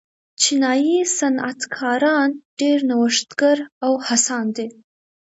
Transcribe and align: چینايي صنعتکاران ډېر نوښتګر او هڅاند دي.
چینايي 0.41 0.97
صنعتکاران 1.17 2.29
ډېر 2.59 2.77
نوښتګر 2.89 3.57
او 3.85 3.93
هڅاند 4.07 4.49
دي. 4.57 4.67